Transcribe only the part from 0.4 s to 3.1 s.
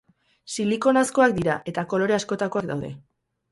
Silikonazkoak dira eta kolore askotakoak daude.